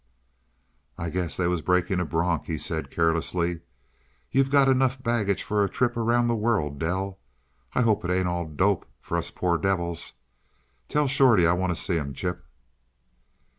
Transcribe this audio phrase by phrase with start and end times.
[0.97, 3.61] "I guess they was breaking a bronk," he said, carelessly;
[4.31, 7.19] "you've got enough baggage for a trip round the world, Dell.
[7.75, 10.13] I hope it ain't all dope for us poor devils.
[10.89, 12.43] Tell Shorty I want t' see him, Chip."